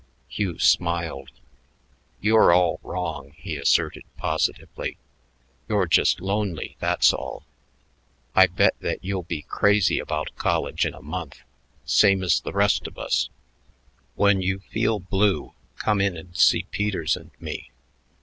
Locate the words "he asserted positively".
3.37-4.97